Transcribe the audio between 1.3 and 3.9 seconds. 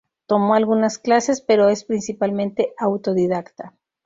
pero es principalmente autodidacta.